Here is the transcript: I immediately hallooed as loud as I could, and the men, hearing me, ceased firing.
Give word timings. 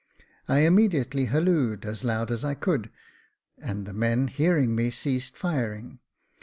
I 0.47 0.61
immediately 0.61 1.25
hallooed 1.27 1.85
as 1.85 2.03
loud 2.03 2.31
as 2.31 2.43
I 2.43 2.55
could, 2.55 2.89
and 3.59 3.85
the 3.85 3.93
men, 3.93 4.29
hearing 4.29 4.73
me, 4.73 4.89
ceased 4.89 5.37
firing. 5.37 5.99